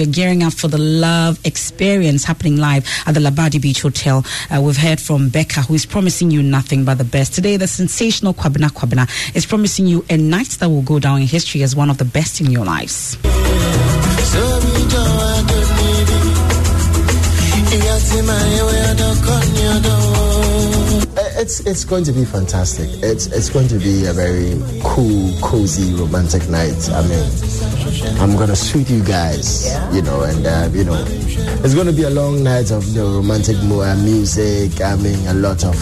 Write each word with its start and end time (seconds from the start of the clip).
we 0.00 0.06
are 0.06 0.12
gearing 0.12 0.42
up 0.42 0.54
for 0.54 0.68
the 0.68 0.78
love 0.78 1.38
experience 1.44 2.24
happening 2.24 2.56
live 2.56 2.86
at 3.06 3.12
the 3.12 3.20
Labadi 3.20 3.60
Beach 3.60 3.82
Hotel. 3.82 4.24
Uh, 4.50 4.58
we've 4.58 4.78
heard 4.78 4.98
from 4.98 5.28
Becca, 5.28 5.60
who 5.60 5.74
is 5.74 5.84
promising 5.84 6.30
you 6.30 6.42
nothing 6.42 6.86
but 6.86 6.96
the 6.96 7.04
best. 7.04 7.34
Today, 7.34 7.58
the 7.58 7.66
sensational 7.66 8.32
Kwabena 8.32 8.70
Kwabena 8.70 9.06
is 9.36 9.44
promising 9.44 9.86
you 9.86 10.02
a 10.08 10.16
night 10.16 10.48
that 10.60 10.70
will 10.70 10.80
go 10.80 10.98
down 10.98 11.20
in 11.20 11.26
history 11.26 11.62
as 11.62 11.76
one 11.76 11.90
of 11.90 11.98
the 11.98 12.06
best 12.06 12.40
in 12.40 12.50
your 12.50 12.64
lives. 12.64 13.18
It's 21.40 21.60
it's 21.60 21.86
going 21.86 22.04
to 22.04 22.12
be 22.12 22.26
fantastic. 22.26 22.90
It's 23.02 23.28
it's 23.28 23.48
going 23.48 23.66
to 23.68 23.78
be 23.78 24.04
a 24.04 24.12
very 24.12 24.60
cool, 24.84 25.32
cozy, 25.40 25.94
romantic 25.94 26.46
night. 26.50 26.76
I 26.92 27.00
mean, 27.08 28.20
I'm 28.20 28.36
gonna 28.36 28.54
suit 28.54 28.90
you 28.90 29.02
guys, 29.02 29.64
you 29.90 30.02
know, 30.02 30.20
and 30.20 30.46
uh, 30.46 30.68
you 30.70 30.84
know, 30.84 31.02
it's 31.64 31.72
to 31.86 31.94
be 31.94 32.02
a 32.02 32.10
long 32.10 32.44
night 32.44 32.70
of 32.70 32.86
you 32.88 32.96
know, 32.96 33.16
romantic 33.16 33.56
uh, 33.56 33.96
music. 34.04 34.82
I 34.82 34.96
mean, 34.96 35.16
a 35.28 35.32
lot 35.32 35.64
of 35.64 35.74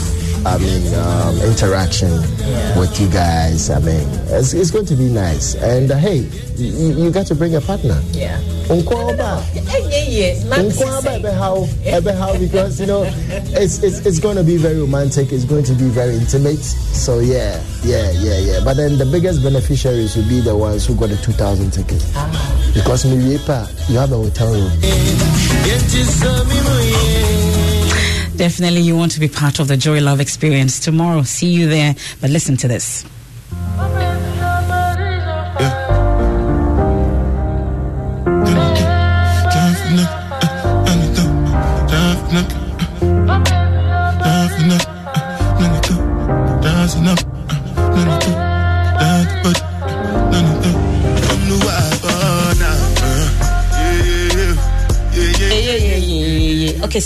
I 0.48 0.56
mean, 0.56 0.94
um, 0.94 1.36
interaction 1.42 2.08
yeah. 2.08 2.78
with 2.78 2.98
you 2.98 3.06
guys. 3.10 3.68
I 3.68 3.80
mean, 3.80 4.08
it's, 4.32 4.54
it's 4.54 4.70
going 4.70 4.86
to 4.86 4.96
be 4.96 5.04
nice. 5.10 5.54
And 5.56 5.90
uh, 5.92 5.98
hey, 5.98 6.20
you, 6.56 7.04
you, 7.04 7.10
got 7.10 7.26
to 7.26 7.34
bring 7.34 7.54
a 7.54 7.60
partner. 7.60 8.00
Yeah. 8.12 8.40
Unkwaba. 8.72 9.42
Unkwaba 10.56 11.32
how 11.34 11.66
how 12.14 12.38
because 12.38 12.80
you 12.80 12.86
know 12.86 13.02
it's 13.60 13.82
it's 13.82 13.98
it's 14.06 14.18
going 14.20 14.36
to 14.36 14.42
be 14.44 14.56
very 14.56 14.80
romantic. 14.80 15.32
It's 15.32 15.44
going 15.44 15.64
to 15.64 15.74
be 15.74 15.88
very 15.90 16.14
intimate. 16.16 16.64
So 16.64 17.18
yeah, 17.20 17.62
yeah, 17.84 18.10
yeah, 18.12 18.38
yeah. 18.38 18.60
But 18.64 18.78
then 18.78 18.96
the 18.96 19.04
biggest 19.06 19.42
beneficiaries 19.42 20.16
will 20.16 20.28
be 20.28 20.40
the 20.40 20.56
ones 20.56 20.86
who 20.86 20.94
got 20.96 21.10
the 21.10 21.16
two 21.18 21.32
thousand 21.32 21.72
ticket 21.72 22.02
ah. 22.14 22.72
because 22.74 23.04
you 23.04 23.98
have 23.98 24.12
a 24.12 24.16
hotel 24.16 24.52
room. 24.52 24.72
Definitely, 28.38 28.82
you 28.82 28.96
want 28.96 29.10
to 29.12 29.20
be 29.20 29.26
part 29.26 29.58
of 29.58 29.66
the 29.66 29.76
Joy 29.76 30.00
Love 30.00 30.20
experience 30.20 30.78
tomorrow. 30.78 31.22
See 31.24 31.48
you 31.48 31.68
there. 31.68 31.96
But 32.20 32.30
listen 32.30 32.56
to 32.58 32.68
this. 32.68 33.04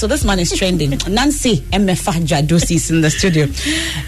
So 0.02 0.08
this 0.08 0.24
man 0.24 0.40
is 0.40 0.50
trending. 0.58 0.90
Nancy 1.08 1.58
Jadosi 1.58 2.74
is 2.74 2.90
in 2.90 3.02
the 3.02 3.08
studio. 3.08 3.46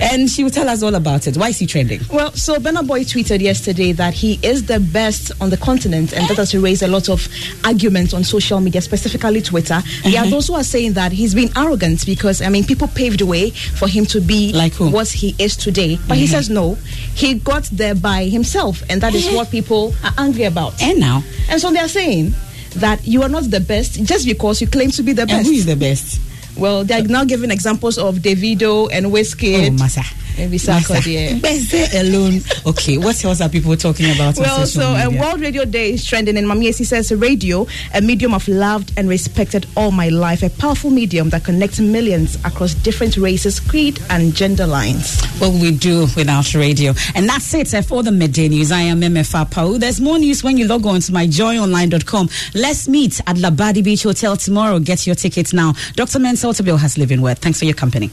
And 0.00 0.28
she 0.28 0.42
will 0.42 0.50
tell 0.50 0.68
us 0.68 0.82
all 0.82 0.96
about 0.96 1.28
it. 1.28 1.36
Why 1.36 1.50
is 1.50 1.60
he 1.60 1.68
trending? 1.68 2.00
Well, 2.12 2.32
so 2.32 2.56
Burna 2.56 2.84
Boy 2.84 3.04
tweeted 3.04 3.40
yesterday 3.40 3.92
that 3.92 4.12
he 4.12 4.40
is 4.42 4.66
the 4.66 4.80
best 4.80 5.30
on 5.40 5.50
the 5.50 5.56
continent, 5.56 6.12
and 6.12 6.26
that 6.28 6.36
has 6.38 6.52
raised 6.52 6.82
a 6.82 6.88
lot 6.88 7.08
of 7.08 7.28
arguments 7.64 8.12
on 8.12 8.24
social 8.24 8.58
media, 8.58 8.80
specifically 8.80 9.40
Twitter. 9.40 9.74
Uh-huh. 9.74 10.10
There 10.10 10.20
are 10.20 10.26
those 10.26 10.48
who 10.48 10.54
are 10.54 10.64
saying 10.64 10.94
that 10.94 11.12
he's 11.12 11.32
been 11.32 11.56
arrogant 11.56 12.04
because, 12.04 12.42
I 12.42 12.48
mean, 12.48 12.64
people 12.64 12.88
paved 12.88 13.20
the 13.20 13.26
way 13.26 13.50
for 13.50 13.86
him 13.86 14.04
to 14.06 14.20
be 14.20 14.52
like 14.52 14.72
who? 14.72 14.90
what 14.90 15.06
he 15.08 15.36
is 15.38 15.56
today. 15.56 15.94
But 15.94 16.02
uh-huh. 16.02 16.14
he 16.16 16.26
says 16.26 16.50
no, 16.50 16.74
he 17.14 17.34
got 17.34 17.66
there 17.70 17.94
by 17.94 18.24
himself, 18.24 18.82
and 18.90 19.00
that 19.00 19.14
is 19.14 19.28
uh-huh. 19.28 19.36
what 19.36 19.50
people 19.52 19.94
are 20.02 20.14
angry 20.18 20.42
about. 20.42 20.82
And 20.82 20.98
now? 20.98 21.22
And 21.48 21.60
so 21.60 21.70
they're 21.70 21.86
saying 21.86 22.34
that 22.74 23.06
you 23.06 23.22
are 23.22 23.28
not 23.28 23.50
the 23.50 23.60
best 23.60 24.02
just 24.04 24.26
because 24.26 24.60
you 24.60 24.66
claim 24.66 24.90
to 24.92 25.02
be 25.02 25.12
the 25.12 25.26
best. 25.26 25.38
And 25.38 25.46
who 25.46 25.52
is 25.52 25.66
the 25.66 25.76
best? 25.76 26.20
Well, 26.56 26.84
they're 26.84 27.02
now 27.02 27.24
giving 27.24 27.50
examples 27.50 27.98
of 27.98 28.16
Davido 28.16 28.88
and 28.92 29.06
Wizkid. 29.06 29.68
Oh, 29.68 29.84
Masa. 29.84 30.04
Maybe 30.36 30.58
Sarkodie. 30.58 31.40
Bese 31.40 32.00
alone. 32.00 32.40
Okay, 32.66 32.98
what 32.98 33.22
else 33.24 33.40
are 33.40 33.48
people 33.48 33.76
talking 33.76 34.10
about? 34.14 34.36
Well, 34.36 34.66
so 34.66 34.82
uh, 34.82 35.06
a 35.06 35.20
World 35.20 35.40
Radio 35.40 35.64
Day 35.64 35.92
is 35.92 36.04
trending, 36.04 36.36
and 36.36 36.46
Mamiesi 36.46 36.84
says 36.84 37.12
radio, 37.12 37.66
a 37.94 38.00
medium 38.00 38.34
I've 38.34 38.48
loved 38.48 38.92
and 38.96 39.08
respected 39.08 39.66
all 39.76 39.90
my 39.90 40.08
life, 40.08 40.42
a 40.42 40.50
powerful 40.50 40.90
medium 40.90 41.30
that 41.30 41.44
connects 41.44 41.80
millions 41.80 42.36
across 42.44 42.74
different 42.74 43.16
races, 43.16 43.60
creed, 43.60 44.00
and 44.10 44.34
gender 44.34 44.66
lines. 44.66 45.20
What 45.38 45.52
we 45.52 45.70
do 45.70 46.06
without 46.16 46.52
radio? 46.54 46.94
And 47.14 47.28
that's 47.28 47.52
it 47.54 47.72
uh, 47.74 47.82
for 47.82 48.02
the 48.02 48.12
midday 48.12 48.48
news. 48.48 48.72
I 48.72 48.80
am 48.80 49.00
MFA 49.00 49.50
Pau. 49.50 49.78
There's 49.78 50.00
more 50.00 50.18
news 50.18 50.42
when 50.42 50.56
you 50.58 50.66
log 50.66 50.86
on 50.86 51.00
to 51.00 51.12
myjoyonline.com. 51.12 52.28
Let's 52.54 52.88
meet 52.88 53.20
at 53.20 53.36
Labadi 53.36 53.84
Beach 53.84 54.02
Hotel 54.02 54.36
tomorrow. 54.36 54.78
Get 54.78 55.06
your 55.06 55.14
tickets 55.14 55.52
now. 55.52 55.74
Dr. 55.94 56.18
Mensa 56.18 56.46
Otabil 56.46 56.78
has 56.78 56.98
living 56.98 57.20
word. 57.20 57.38
Thanks 57.38 57.58
for 57.58 57.64
your 57.66 57.74
company. 57.74 58.10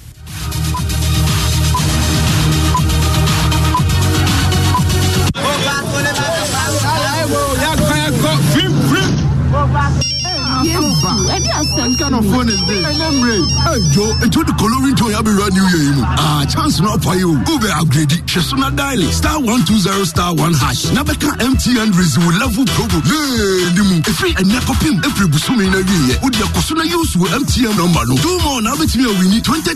What 12.12 12.28
kind 12.28 12.28
of 12.28 12.36
phone 12.36 12.50
is 12.52 12.60
this? 12.68 12.84
Hey, 12.84 13.80
Joe, 13.96 14.12
it's 14.20 14.36
the 14.36 14.52
coloring 14.60 15.00
toy 15.00 15.16
I'll 15.16 15.24
be 15.24 15.32
running 15.32 15.64
you. 15.64 15.96
Ah, 16.20 16.44
chance 16.44 16.84
not 16.84 17.00
for 17.00 17.16
you. 17.16 17.40
Go 17.48 17.56
be 17.56 17.72
upgrade 17.72 18.12
it. 18.12 18.28
Shesuna 18.28 18.68
dial 18.76 19.00
star 19.16 19.40
120 19.40 19.80
star 20.04 20.36
1 20.36 20.52
hash. 20.60 20.92
Nabeka 20.92 21.32
MTN 21.40 21.96
Rizzo 21.96 22.20
level 22.36 22.68
promo. 22.76 23.00
Hey, 23.08 23.72
Nimu. 23.80 24.04
If 24.04 24.20
you 24.28 24.36
a 24.36 24.44
nekopim, 24.44 25.00
every 25.08 25.32
busumi 25.32 25.72
in 25.72 25.76
a 25.76 25.80
year, 25.80 26.20
would 26.20 26.36
the 26.36 26.44
Kosuna 26.52 26.84
use 26.84 27.16
with 27.16 27.32
MTN 27.32 27.80
number? 27.80 28.04
No, 28.04 28.20
two 28.20 28.36
more 28.44 28.60
now, 28.60 28.76
bet 28.76 28.92
me 28.92 29.08
we 29.16 29.32
need 29.32 29.48
20,000 29.48 29.72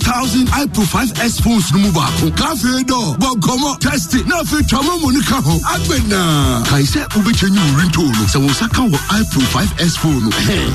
iPro 0.51 0.83
5S 0.91 1.39
phones 1.39 1.71
to 1.71 1.79
move 1.79 1.95
up. 1.95 2.11
Cafe 2.35 2.83
door, 2.83 3.15
but 3.15 3.39
come 3.39 3.63
on, 3.63 3.79
test 3.79 4.11
it. 4.11 4.27
Now, 4.27 4.43
if 4.43 4.51
you 4.51 4.59
come 4.67 4.91
on, 4.91 4.99
Monica, 4.99 5.39
I've 5.39 5.87
been 5.87 6.03
now. 6.11 6.67
Kaisa, 6.67 7.07
Ubichin, 7.15 7.55
you 7.55 7.67
rinto. 7.79 8.03
So, 8.27 8.43
Saka, 8.51 8.91
iPro 8.91 9.39
5S 9.55 9.95
phone. 10.03 10.27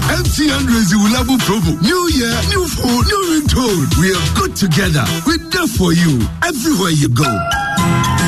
MTN 0.08 0.64
Rizzo 0.64 0.96
level 1.12 1.36
promo. 1.50 1.82
New 1.82 2.08
year, 2.14 2.36
new 2.48 2.66
food, 2.68 3.06
new 3.10 3.22
ringtone. 3.30 3.86
We 3.98 4.14
are 4.14 4.34
good 4.36 4.54
together. 4.54 5.04
We're 5.26 5.38
there 5.50 5.66
for 5.66 5.92
you 5.92 6.20
everywhere 6.46 6.90
you 6.90 7.08
go. 7.08 8.19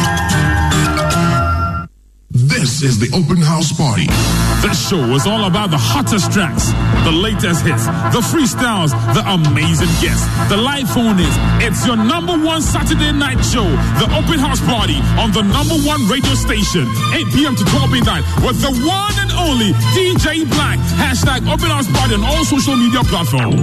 This 2.83 2.99
is 2.99 2.99
the 2.99 3.15
open 3.15 3.39
house 3.39 3.71
party. 3.71 4.11
This 4.59 4.75
show 4.91 4.99
is 5.15 5.23
all 5.23 5.47
about 5.47 5.71
the 5.71 5.79
hottest 5.79 6.35
tracks, 6.35 6.75
the 7.07 7.15
latest 7.15 7.63
hits, 7.63 7.87
the 8.11 8.19
freestyles, 8.19 8.91
the 9.15 9.23
amazing 9.23 9.87
guests, 10.03 10.27
the 10.51 10.59
live 10.59 10.91
phone 10.91 11.15
is. 11.15 11.31
It's 11.63 11.87
your 11.87 11.95
number 11.95 12.35
one 12.35 12.59
Saturday 12.59 13.15
night 13.15 13.39
show, 13.47 13.63
the 14.03 14.11
open 14.19 14.43
house 14.43 14.59
party 14.67 14.99
on 15.15 15.31
the 15.31 15.47
number 15.47 15.79
one 15.87 16.03
radio 16.11 16.35
station, 16.35 16.91
8 17.15 17.31
p.m. 17.31 17.55
to 17.55 17.63
12 17.63 18.03
midnight 18.03 18.27
with 18.43 18.59
the 18.59 18.75
one 18.83 19.15
and 19.23 19.31
only 19.31 19.71
DJ 19.95 20.43
Black. 20.51 20.83
Hashtag 20.99 21.47
open 21.47 21.71
house 21.71 21.87
party 21.87 22.19
on 22.19 22.27
all 22.27 22.43
social 22.43 22.75
media 22.75 23.07
platforms. 23.07 23.63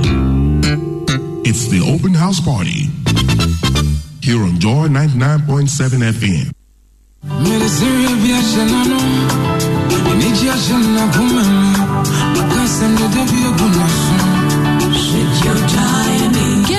It's 1.44 1.68
the 1.68 1.84
open 1.84 2.16
house 2.16 2.40
party 2.40 2.88
here 4.24 4.40
on 4.48 4.64
Joy 4.64 4.88
99.7 4.88 6.08
FM. 6.08 6.59
Ministerial 7.24 8.16
Biachanano, 8.24 9.00
Nidia 10.18 10.56
Shana 10.56 11.06
Pumani, 11.12 11.70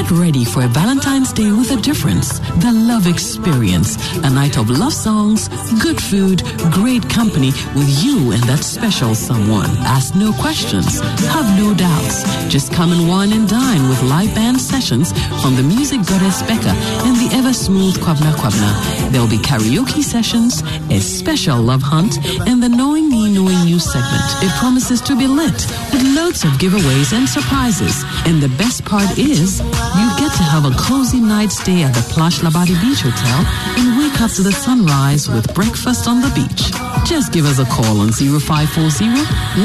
Get 0.00 0.12
ready 0.12 0.46
for 0.46 0.64
a 0.64 0.68
Valentine's 0.68 1.30
Day 1.30 1.52
with 1.52 1.70
a 1.72 1.76
difference. 1.76 2.38
The 2.64 2.72
Love 2.72 3.06
Experience. 3.06 3.98
A 4.24 4.30
night 4.30 4.56
of 4.56 4.70
love 4.70 4.94
songs, 4.94 5.48
good 5.78 6.00
food, 6.00 6.42
great 6.72 7.06
company 7.10 7.52
with 7.76 8.02
you 8.02 8.32
and 8.32 8.42
that 8.44 8.64
special 8.64 9.14
someone. 9.14 9.68
Ask 9.84 10.16
no 10.16 10.32
questions. 10.32 11.00
Have 11.36 11.44
no 11.60 11.74
doubts. 11.74 12.24
Just 12.48 12.72
come 12.72 12.92
and 12.92 13.10
wine 13.10 13.34
and 13.34 13.46
dine 13.46 13.90
with 13.90 14.02
live 14.04 14.34
band 14.34 14.58
sessions 14.58 15.12
from 15.42 15.54
the 15.56 15.62
music 15.62 16.00
goddess 16.06 16.40
Becca 16.48 16.72
and 17.04 17.16
the 17.20 17.28
ever 17.36 17.52
smooth 17.52 17.98
Kwabena 18.00 18.32
Kwabena. 18.40 18.72
There'll 19.12 19.28
be 19.28 19.36
karaoke 19.36 20.02
sessions, 20.02 20.62
a 20.88 20.98
special 20.98 21.58
love 21.60 21.82
hunt, 21.82 22.16
and 22.48 22.62
the 22.62 22.70
Knowing 22.70 23.10
Me, 23.10 23.30
Knowing 23.34 23.68
You 23.68 23.78
segment. 23.78 24.24
It 24.40 24.50
promises 24.56 25.02
to 25.02 25.14
be 25.14 25.26
lit 25.26 25.60
with 25.92 26.02
loads 26.16 26.42
of 26.42 26.52
giveaways 26.56 27.12
and 27.12 27.28
surprises. 27.28 28.02
And 28.24 28.40
the 28.40 28.48
best 28.56 28.86
part 28.86 29.18
is, 29.18 29.60
you 29.98 30.06
get 30.18 30.32
to 30.36 30.42
have 30.42 30.64
a 30.64 30.70
cozy 30.78 31.20
night 31.20 31.50
stay 31.50 31.82
at 31.82 31.94
the 31.94 32.02
plush 32.12 32.40
Labadi 32.40 32.78
Beach 32.80 33.02
Hotel 33.02 33.40
and 33.80 33.98
wake 33.98 34.20
up 34.20 34.30
to 34.32 34.42
the 34.42 34.52
sunrise 34.52 35.28
with 35.28 35.52
breakfast 35.54 36.06
on 36.06 36.20
the 36.20 36.30
beach. 36.30 36.70
Just 37.08 37.32
give 37.32 37.46
us 37.46 37.58
a 37.58 37.64
call 37.66 37.98
on 38.00 38.12
0540 38.12 39.10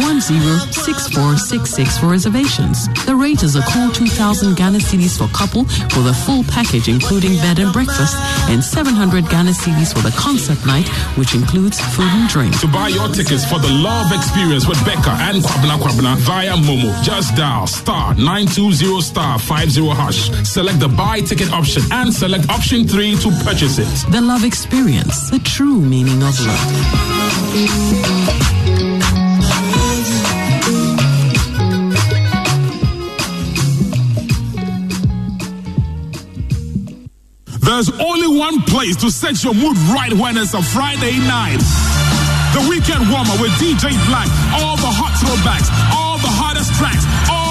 106466 0.01 1.97
for 1.99 2.07
reservations. 2.07 2.87
The 3.05 3.15
rate 3.15 3.43
is 3.43 3.55
a 3.55 3.61
cool 3.69 3.91
2,000 3.91 4.55
Ghana 4.55 4.79
cedis 4.79 5.17
for 5.19 5.27
couple 5.35 5.63
with 5.93 6.07
a 6.07 6.13
full 6.25 6.43
package 6.45 6.87
including 6.87 7.37
bed 7.37 7.59
and 7.59 7.71
breakfast 7.71 8.17
and 8.49 8.63
700 8.63 9.29
Ghana 9.29 9.51
cedis 9.51 9.93
for 9.93 10.01
the 10.01 10.15
concert 10.17 10.57
night 10.65 10.87
which 11.19 11.35
includes 11.35 11.79
food 11.93 12.09
and 12.09 12.27
drink. 12.29 12.57
To 12.61 12.67
buy 12.67 12.87
your 12.89 13.09
tickets 13.09 13.45
for 13.45 13.59
the 13.59 13.69
love 13.69 14.11
experience 14.11 14.65
with 14.67 14.83
Becca 14.85 15.13
and 15.29 15.43
Kwabena 15.43 15.77
Kwabena 15.77 16.17
via 16.25 16.55
Momo, 16.57 16.89
just 17.03 17.35
dial 17.35 17.67
star 17.67 18.15
920 18.15 19.01
star 19.01 19.37
50 19.37 19.85
hash. 19.93 20.14
Select 20.43 20.79
the 20.79 20.87
buy 20.87 21.19
ticket 21.19 21.51
option 21.51 21.83
and 21.91 22.13
select 22.13 22.49
option 22.49 22.87
3 22.87 23.15
to 23.17 23.29
purchase 23.43 23.79
it. 23.79 24.11
The 24.11 24.21
love 24.21 24.43
experience, 24.43 25.29
the 25.29 25.39
true 25.39 25.79
meaning 25.79 26.23
of 26.23 26.39
love. 26.39 27.85
There's 37.65 37.89
only 37.99 38.37
one 38.37 38.61
place 38.63 38.95
to 38.97 39.09
set 39.09 39.43
your 39.43 39.53
mood 39.53 39.75
right 39.91 40.13
when 40.13 40.37
it's 40.37 40.53
a 40.53 40.61
Friday 40.61 41.17
night. 41.27 41.59
The 42.55 42.63
weekend 42.69 43.11
warmer 43.11 43.35
with 43.41 43.51
DJ 43.59 43.91
Black, 44.07 44.31
all 44.55 44.77
the 44.79 44.87
hot 44.87 45.11
throwbacks, 45.19 45.67
all 45.91 46.15
the 46.23 46.31
hottest 46.31 46.71
tracks, 46.79 47.03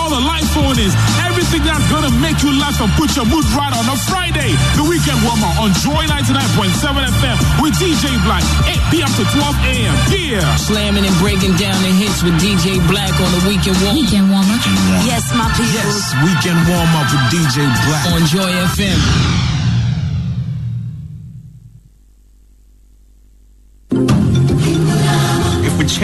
all 0.05 0.13
the 0.13 0.21
life 0.21 0.45
phone 0.53 0.77
is, 0.77 0.93
everything 1.25 1.65
that's 1.65 1.89
gonna 1.89 2.13
make 2.21 2.37
you 2.45 2.53
laugh 2.61 2.77
and 2.77 2.93
put 3.01 3.17
your 3.17 3.25
mood 3.25 3.45
right 3.57 3.73
on 3.73 3.89
a 3.89 3.97
Friday. 4.05 4.53
The 4.77 4.85
weekend 4.85 5.17
warmer 5.25 5.49
on 5.57 5.73
Joy 5.81 6.05
99.7 6.05 7.09
FM 7.09 7.37
with 7.65 7.73
DJ 7.81 8.13
Black, 8.29 8.45
8 8.69 8.77
p.m. 8.93 9.09
to 9.17 9.25
12 9.25 9.57
a.m. 9.65 9.95
Yeah. 10.13 10.45
Slamming 10.61 11.09
and 11.09 11.17
breaking 11.25 11.57
down 11.57 11.81
the 11.81 11.93
hits 11.97 12.21
with 12.21 12.37
DJ 12.37 12.77
Black 12.93 13.17
on 13.17 13.31
the 13.33 13.43
weekend 13.49 13.81
warmer. 13.81 13.97
Weekend 13.97 14.29
warmer. 14.29 14.57
Yes, 15.09 15.25
my 15.33 15.49
people. 15.57 15.73
Yes, 15.73 16.13
weekend 16.21 16.61
warm 16.69 16.91
up 17.01 17.09
with 17.09 17.25
DJ 17.33 17.65
Black 17.89 18.05
on 18.13 18.21
Joy 18.29 18.53
FM. 18.77 19.54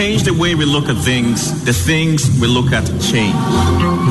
Change 0.01 0.23
the 0.23 0.33
way 0.33 0.55
we 0.55 0.65
look 0.65 0.89
at 0.89 0.97
things, 1.05 1.63
the 1.63 1.73
things 1.73 2.25
we 2.41 2.47
look 2.47 2.73
at 2.73 2.87
change. 3.05 3.37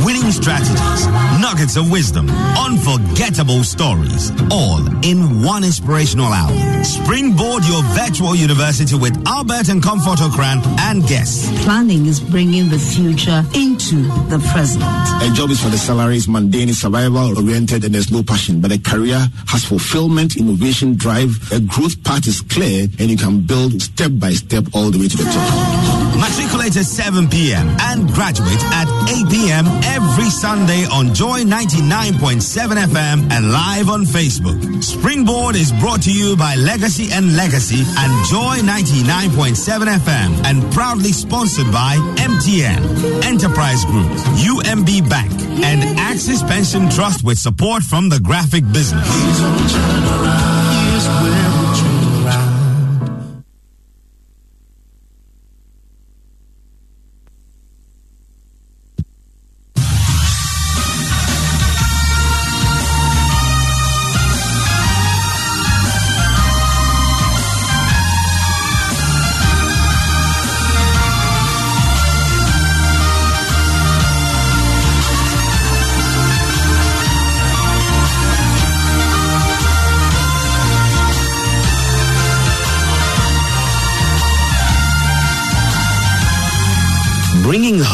Winning 0.07 0.31
strategies, 0.31 1.07
nuggets 1.43 1.75
of 1.75 1.91
wisdom, 1.91 2.31
unforgettable 2.31 3.65
stories, 3.65 4.31
all 4.53 4.79
in 5.05 5.43
one 5.43 5.65
inspirational 5.65 6.33
hour. 6.33 6.85
Springboard 6.85 7.65
your 7.65 7.83
virtual 7.99 8.37
university 8.37 8.97
with 8.97 9.21
Albert 9.27 9.69
and 9.69 9.83
Comfort 9.83 10.21
Ocran 10.21 10.65
and 10.79 11.05
guests. 11.09 11.51
Planning 11.65 12.07
is 12.07 12.21
bringing 12.21 12.69
the 12.69 12.79
future 12.79 13.43
into 13.55 13.97
the 14.31 14.39
present. 14.53 14.85
A 14.85 15.35
job 15.35 15.51
is 15.51 15.61
for 15.61 15.71
the 15.71 15.77
salary 15.77 16.19
is 16.19 16.29
mundane, 16.29 16.73
survival 16.73 17.37
oriented, 17.37 17.85
and 17.85 17.93
there's 17.93 18.13
no 18.13 18.23
passion. 18.23 18.61
But 18.61 18.71
a 18.71 18.79
career 18.79 19.27
has 19.49 19.65
fulfillment, 19.65 20.37
innovation, 20.37 20.95
drive. 20.95 21.51
A 21.51 21.59
growth 21.59 22.01
path 22.05 22.29
is 22.29 22.43
clear, 22.43 22.87
and 23.01 23.11
you 23.11 23.17
can 23.17 23.41
build 23.41 23.83
step 23.83 24.13
by 24.15 24.31
step 24.31 24.67
all 24.73 24.93
the 24.93 24.99
way 25.01 25.09
to 25.09 25.17
the 25.17 25.25
top. 25.25 25.80
Matriculate 26.19 26.77
at 26.77 26.85
7 26.85 27.29
p.m. 27.29 27.69
and 27.81 28.09
graduate 28.13 28.63
at 28.73 28.89
8 29.09 29.31
p.m. 29.31 29.67
every 29.85 30.31
Sunday 30.31 30.85
on 30.87 31.15
Joy 31.15 31.43
99.7 31.45 32.41
FM 32.87 33.31
and 33.31 33.51
live 33.53 33.89
on 33.89 34.05
Facebook. 34.05 34.83
Springboard 34.83 35.57
is 35.57 35.73
brought 35.73 36.03
to 36.03 36.13
you 36.13 36.37
by 36.37 36.55
Legacy 36.57 37.13
and 37.13 37.37
Legacy 37.37 37.83
and 37.99 38.27
Joy 38.29 38.59
99.7 38.67 39.87
FM 39.87 40.45
and 40.47 40.73
proudly 40.73 41.13
sponsored 41.13 41.71
by 41.73 41.97
MTN, 42.17 43.25
Enterprise 43.25 43.85
Group, 43.85 44.11
UMB 44.39 45.09
Bank, 45.09 45.33
and 45.65 45.99
Axis 45.99 46.43
Pension 46.43 46.89
Trust 46.91 47.25
with 47.25 47.39
support 47.39 47.83
from 47.83 48.09
the 48.09 48.21
graphic 48.21 48.65
business. 48.73 49.07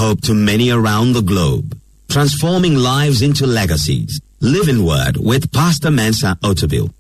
Hope 0.07 0.21
to 0.21 0.35
many 0.35 0.71
around 0.71 1.15
the 1.15 1.21
globe, 1.21 1.77
transforming 2.09 2.77
lives 2.77 3.23
into 3.23 3.45
legacies. 3.45 4.21
Living 4.41 4.85
Word 4.85 5.17
with 5.17 5.53
Pastor 5.53 5.91
Mensa 5.91 6.39
Otabil. 6.45 6.93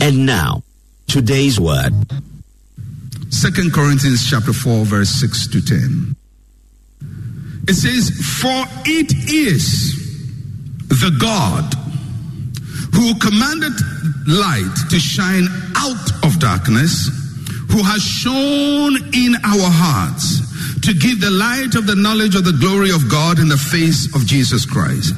And 0.00 0.24
now, 0.24 0.62
today's 1.06 1.60
word. 1.60 1.92
Second 3.28 3.74
Corinthians 3.74 4.30
chapter 4.30 4.54
4, 4.54 4.86
verse 4.86 5.10
6 5.10 5.48
to 5.48 5.60
10. 5.60 6.16
It 7.68 7.74
says, 7.74 8.08
For 8.40 8.64
it 8.86 9.12
is 9.30 9.92
the 10.88 11.14
God 11.20 11.89
who 13.00 13.14
commanded 13.16 13.72
light 14.28 14.76
to 14.90 15.00
shine 15.00 15.48
out 15.74 15.96
of 16.22 16.38
darkness, 16.38 17.08
who 17.72 17.82
has 17.82 18.02
shone 18.02 18.92
in 19.16 19.34
our 19.40 19.70
hearts 19.72 20.44
to 20.84 20.92
give 20.92 21.18
the 21.18 21.30
light 21.30 21.74
of 21.76 21.86
the 21.86 21.96
knowledge 21.96 22.34
of 22.34 22.44
the 22.44 22.52
glory 22.60 22.90
of 22.92 23.08
God 23.08 23.38
in 23.38 23.48
the 23.48 23.56
face 23.56 24.14
of 24.14 24.26
Jesus 24.26 24.66
Christ. 24.66 25.14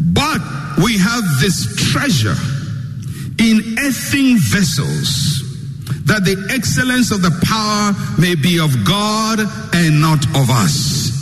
But 0.00 0.42
we 0.82 0.98
have 0.98 1.22
this 1.38 1.62
treasure 1.94 2.34
in 3.38 3.78
earthen 3.78 4.42
vessels, 4.42 5.46
that 6.10 6.26
the 6.26 6.50
excellence 6.50 7.12
of 7.12 7.22
the 7.22 7.30
power 7.46 7.94
may 8.18 8.34
be 8.34 8.58
of 8.58 8.74
God 8.82 9.38
and 9.78 10.00
not 10.00 10.26
of 10.34 10.50
us. 10.50 11.14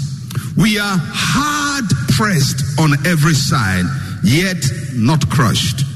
We 0.56 0.78
are 0.78 0.96
hard 0.96 1.84
pressed 2.16 2.80
on 2.80 2.94
every 3.04 3.34
side, 3.34 3.84
yet 4.24 4.64
not 4.94 5.28
crushed. 5.28 5.89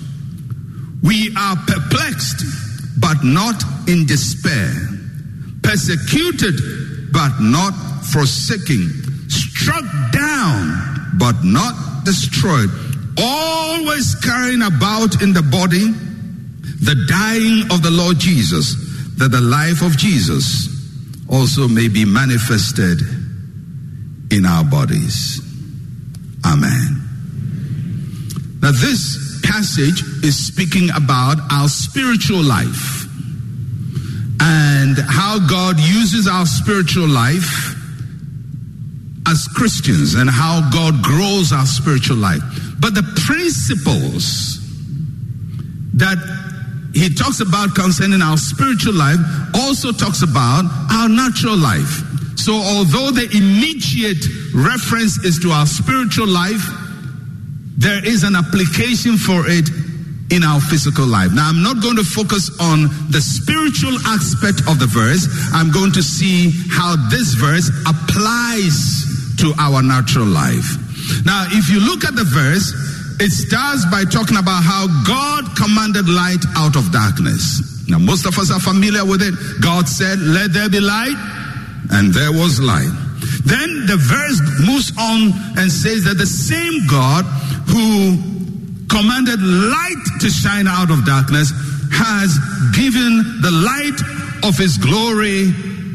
We 1.05 1.35
are 1.37 1.57
perplexed, 1.67 2.43
but 2.99 3.23
not 3.23 3.63
in 3.87 4.07
despair, 4.07 4.73
persecuted, 5.63 7.13
but 7.13 7.39
not 7.41 7.75
forsaken, 8.11 9.29
struck 9.29 9.85
down, 10.13 11.13
but 11.19 11.45
not 11.45 12.05
destroyed, 12.05 12.71
always 13.19 14.15
carrying 14.17 14.63
about 14.63 15.21
in 15.21 15.35
the 15.35 15.43
body 15.43 15.93
the 16.81 16.97
dying 17.07 17.71
of 17.71 17.83
the 17.83 17.91
Lord 17.91 18.19
Jesus, 18.19 18.75
that 19.19 19.31
the 19.31 19.41
life 19.41 19.83
of 19.83 19.99
Jesus 19.99 20.69
also 21.29 21.69
may 21.69 21.89
be 21.89 22.05
manifested 22.05 23.01
in 24.31 24.47
our 24.47 24.65
bodies. 24.65 25.41
Amen. 26.47 27.01
Now, 28.61 28.73
this 28.73 29.24
passage 29.45 30.03
is 30.25 30.35
speaking 30.35 30.89
about 30.97 31.37
our 31.53 31.69
spiritual 31.69 32.43
life 32.43 33.05
and 34.41 34.97
how 34.99 35.39
God 35.39 35.79
uses 35.79 36.27
our 36.27 36.47
spiritual 36.47 37.07
life 37.07 37.77
as 39.29 39.47
Christians 39.55 40.15
and 40.15 40.29
how 40.29 40.69
God 40.73 41.03
grows 41.03 41.53
our 41.53 41.67
spiritual 41.67 42.17
life. 42.17 42.43
But 42.81 42.95
the 42.95 43.05
principles 43.25 44.59
that 45.95 46.19
he 46.95 47.13
talks 47.15 47.41
about 47.41 47.75
concerning 47.75 48.23
our 48.23 48.37
spiritual 48.37 48.95
life 48.95 49.19
also 49.55 49.93
talks 49.93 50.23
about 50.23 50.65
our 50.91 51.09
natural 51.09 51.57
life. 51.57 52.03
So, 52.37 52.53
although 52.55 53.11
the 53.11 53.29
immediate 53.33 54.25
reference 54.55 55.19
is 55.25 55.39
to 55.41 55.51
our 55.51 55.67
spiritual 55.67 56.29
life, 56.29 56.63
there 57.77 58.05
is 58.05 58.23
an 58.23 58.37
application 58.37 59.17
for 59.17 59.45
it 59.47 59.69
in 60.31 60.43
our 60.43 60.61
physical 60.61 61.07
life. 61.07 61.33
Now, 61.33 61.49
I'm 61.49 61.63
not 61.63 61.83
going 61.83 61.97
to 61.97 62.05
focus 62.05 62.51
on 62.61 62.89
the 63.11 63.21
spiritual 63.21 63.95
aspect 64.07 64.65
of 64.71 64.79
the 64.81 64.89
verse. 64.89 65.29
I'm 65.53 65.71
going 65.71 65.93
to 65.93 66.03
see 66.03 66.51
how 66.71 66.97
this 67.11 67.35
verse 67.35 67.69
applies 67.85 69.05
to 69.39 69.53
our 69.59 69.83
natural 69.83 70.27
life. 70.27 70.81
Now, 71.27 71.47
if 71.51 71.69
you 71.69 71.79
look 71.79 72.05
at 72.05 72.17
the 72.17 72.25
verse, 72.25 72.73
it 73.21 73.31
starts 73.31 73.85
by 73.91 74.05
talking 74.09 74.39
about 74.39 74.65
how 74.65 74.89
God 75.07 75.55
commanded 75.55 76.09
light 76.09 76.43
out 76.57 76.75
of 76.75 76.91
darkness. 76.91 77.87
Now, 77.87 77.99
most 77.99 78.25
of 78.27 78.39
us 78.39 78.51
are 78.51 78.61
familiar 78.61 79.05
with 79.05 79.21
it. 79.21 79.35
God 79.61 79.87
said, 79.87 80.19
Let 80.19 80.53
there 80.53 80.71
be 80.71 80.81
light, 80.81 81.19
and 81.93 82.15
there 82.15 82.33
was 82.33 82.59
light. 82.59 82.91
Then 83.45 83.85
the 83.87 84.01
verse 84.01 84.41
moves 84.65 84.91
on 84.97 85.37
and 85.61 85.71
says 85.71 86.05
that 86.05 86.17
the 86.17 86.27
same 86.27 86.87
God 86.89 87.29
who 87.67 88.17
commanded 88.89 89.41
light 89.41 90.05
to 90.21 90.31
shine 90.31 90.69
out 90.69 90.91
of 90.91 91.05
darkness 91.05 91.53
has 91.91 92.37
given 92.75 93.41
the 93.43 93.51
light 93.51 93.99
of 94.47 94.59
his 94.59 94.79
glory 94.79 95.51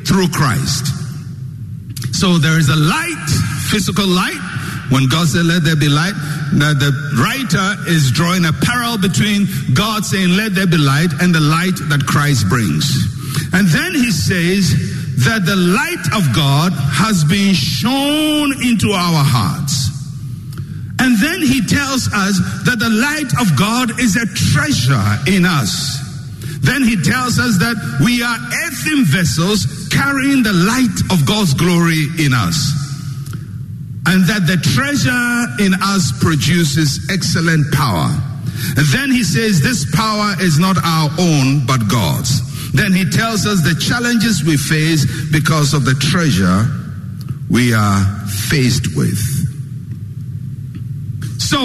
through 0.05 0.29
Christ. 0.29 0.87
So 2.15 2.37
there 2.37 2.57
is 2.57 2.69
a 2.69 2.75
light, 2.75 3.29
physical 3.69 4.07
light. 4.07 4.39
When 4.89 5.07
God 5.07 5.27
said, 5.27 5.45
Let 5.45 5.63
there 5.63 5.75
be 5.75 5.87
light, 5.87 6.17
now 6.51 6.73
the 6.73 6.89
writer 7.21 7.77
is 7.87 8.11
drawing 8.11 8.45
a 8.45 8.53
parallel 8.53 8.97
between 8.97 9.45
God 9.73 10.03
saying, 10.03 10.35
Let 10.35 10.55
there 10.55 10.67
be 10.67 10.77
light, 10.77 11.13
and 11.21 11.33
the 11.33 11.39
light 11.39 11.77
that 11.93 12.03
Christ 12.07 12.49
brings. 12.49 12.89
And 13.53 13.67
then 13.67 13.93
he 13.93 14.09
says 14.09 14.73
that 15.25 15.45
the 15.45 15.55
light 15.55 16.05
of 16.17 16.33
God 16.33 16.73
has 16.73 17.23
been 17.23 17.53
shown 17.53 18.51
into 18.65 18.91
our 18.91 19.23
hearts. 19.23 19.98
And 20.99 21.17
then 21.17 21.41
he 21.41 21.65
tells 21.65 22.11
us 22.11 22.35
that 22.67 22.77
the 22.79 22.91
light 22.91 23.31
of 23.39 23.55
God 23.57 23.99
is 23.99 24.15
a 24.19 24.27
treasure 24.51 25.09
in 25.31 25.45
us. 25.45 25.97
Then 26.61 26.83
he 26.83 26.99
tells 26.99 27.39
us 27.39 27.57
that 27.59 27.79
we 28.03 28.21
are 28.21 28.35
earthen 28.35 29.05
vessels 29.05 29.87
carrying 29.89 30.43
the 30.43 30.51
light 30.51 30.99
of 31.11 31.25
God's 31.25 31.53
glory 31.53 32.03
in 32.19 32.35
us. 32.35 32.75
And 34.05 34.27
that 34.27 34.43
the 34.43 34.59
treasure 34.75 35.63
in 35.63 35.73
us 35.79 36.11
produces 36.19 37.07
excellent 37.11 37.71
power. 37.71 38.11
And 38.75 38.85
then 38.91 39.11
he 39.11 39.23
says 39.23 39.61
this 39.61 39.87
power 39.95 40.35
is 40.41 40.59
not 40.59 40.75
our 40.83 41.09
own, 41.17 41.65
but 41.65 41.87
God's. 41.87 42.43
Then 42.73 42.91
he 42.91 43.09
tells 43.09 43.45
us 43.47 43.63
the 43.63 43.79
challenges 43.79 44.43
we 44.43 44.57
face 44.57 45.07
because 45.31 45.73
of 45.73 45.85
the 45.85 45.95
treasure 45.95 46.67
we 47.49 47.73
are 47.73 48.03
faced 48.27 48.95
with. 48.97 49.38
So, 51.49 51.57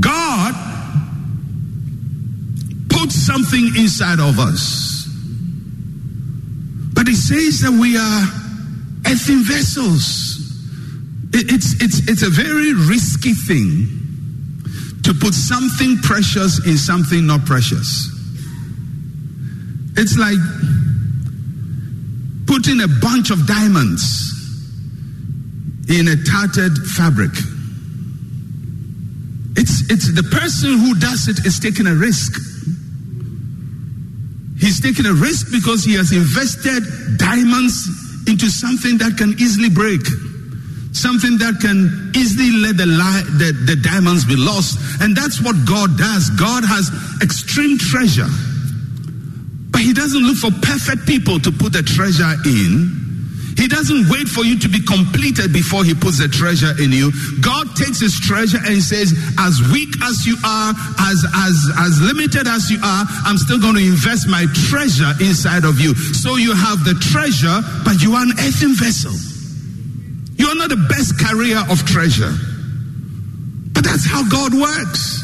God 0.00 0.52
puts 2.88 3.14
something 3.14 3.70
inside 3.76 4.18
of 4.18 4.40
us. 4.40 5.06
But 6.92 7.06
he 7.06 7.14
says 7.14 7.60
that 7.60 7.70
we 7.70 7.96
are 7.96 8.22
earthen 9.06 9.44
vessels. 9.44 10.40
It's, 11.32 11.80
it's, 11.80 12.08
it's 12.08 12.22
a 12.22 12.30
very 12.30 12.74
risky 12.74 13.32
thing 13.32 13.86
to 15.04 15.14
put 15.14 15.32
something 15.32 15.98
precious 15.98 16.66
in 16.66 16.76
something 16.76 17.24
not 17.28 17.44
precious. 17.44 18.10
It's 19.96 20.18
like 20.18 20.38
putting 22.48 22.80
a 22.80 22.88
bunch 23.00 23.30
of 23.30 23.46
diamonds 23.46 24.22
in 25.88 26.08
a 26.08 26.16
tattered 26.24 26.76
fabric. 26.78 27.30
It's, 29.56 29.90
it's 29.90 30.14
the 30.14 30.22
person 30.24 30.78
who 30.78 30.94
does 30.94 31.28
it 31.28 31.44
is 31.44 31.60
taking 31.60 31.86
a 31.86 31.94
risk. 31.94 32.40
He's 34.58 34.80
taking 34.80 35.06
a 35.06 35.12
risk 35.12 35.50
because 35.50 35.84
he 35.84 35.94
has 35.94 36.12
invested 36.12 37.18
diamonds 37.18 37.88
into 38.28 38.48
something 38.48 38.98
that 38.98 39.18
can 39.18 39.34
easily 39.42 39.68
break, 39.68 40.00
something 40.94 41.36
that 41.38 41.58
can 41.58 42.12
easily 42.14 42.54
let 42.62 42.76
the, 42.78 42.86
li- 42.86 43.28
the, 43.42 43.50
the 43.66 43.76
diamonds 43.82 44.24
be 44.24 44.36
lost. 44.36 44.78
And 45.02 45.16
that's 45.16 45.42
what 45.42 45.56
God 45.66 45.98
does. 45.98 46.30
God 46.38 46.62
has 46.64 46.94
extreme 47.20 47.76
treasure. 47.76 48.30
But 49.74 49.80
he 49.80 49.92
doesn't 49.92 50.22
look 50.22 50.38
for 50.38 50.54
perfect 50.62 51.06
people 51.06 51.40
to 51.40 51.50
put 51.50 51.72
the 51.72 51.82
treasure 51.82 52.30
in. 52.46 53.01
He 53.56 53.68
doesn't 53.68 54.08
wait 54.08 54.28
for 54.28 54.44
you 54.44 54.58
to 54.58 54.68
be 54.68 54.80
completed 54.80 55.52
before 55.52 55.84
he 55.84 55.94
puts 55.94 56.18
the 56.18 56.28
treasure 56.28 56.72
in 56.80 56.92
you. 56.92 57.12
God 57.40 57.68
takes 57.76 58.00
his 58.00 58.18
treasure 58.18 58.58
and 58.64 58.80
says, 58.82 59.12
as 59.38 59.60
weak 59.72 59.92
as 60.02 60.24
you 60.24 60.36
are, 60.44 60.72
as, 60.72 61.18
as, 61.46 61.54
as 61.78 61.92
limited 62.00 62.48
as 62.48 62.70
you 62.70 62.78
are, 62.82 63.04
I'm 63.28 63.36
still 63.36 63.60
going 63.60 63.76
to 63.76 63.84
invest 63.84 64.28
my 64.28 64.46
treasure 64.68 65.12
inside 65.20 65.64
of 65.64 65.80
you. 65.80 65.94
So 65.94 66.36
you 66.36 66.54
have 66.54 66.84
the 66.84 66.94
treasure, 67.12 67.60
but 67.84 68.00
you 68.00 68.14
are 68.14 68.22
an 68.22 68.32
earthen 68.40 68.74
vessel. 68.74 69.12
You 70.36 70.48
are 70.48 70.56
not 70.56 70.70
the 70.70 70.80
best 70.88 71.18
carrier 71.20 71.60
of 71.68 71.84
treasure. 71.84 72.32
But 73.72 73.84
that's 73.84 74.06
how 74.06 74.24
God 74.28 74.54
works. 74.54 75.20